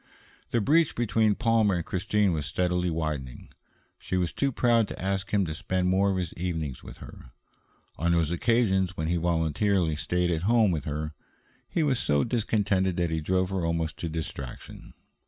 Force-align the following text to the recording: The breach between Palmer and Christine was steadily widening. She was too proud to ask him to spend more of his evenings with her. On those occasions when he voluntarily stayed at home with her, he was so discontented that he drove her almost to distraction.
The 0.49 0.61
breach 0.61 0.95
between 0.95 1.35
Palmer 1.35 1.75
and 1.75 1.85
Christine 1.85 2.33
was 2.33 2.47
steadily 2.47 2.89
widening. 2.89 3.49
She 3.99 4.17
was 4.17 4.33
too 4.33 4.51
proud 4.51 4.87
to 4.87 4.99
ask 4.99 5.29
him 5.29 5.45
to 5.45 5.53
spend 5.53 5.89
more 5.89 6.09
of 6.09 6.17
his 6.17 6.33
evenings 6.33 6.81
with 6.81 6.97
her. 6.97 7.25
On 7.97 8.11
those 8.13 8.31
occasions 8.31 8.97
when 8.97 9.09
he 9.09 9.17
voluntarily 9.17 9.95
stayed 9.95 10.31
at 10.31 10.41
home 10.41 10.71
with 10.71 10.85
her, 10.85 11.13
he 11.69 11.83
was 11.83 11.99
so 11.99 12.23
discontented 12.23 12.97
that 12.97 13.11
he 13.11 13.21
drove 13.21 13.51
her 13.51 13.63
almost 13.63 13.97
to 13.97 14.09
distraction. 14.09 14.95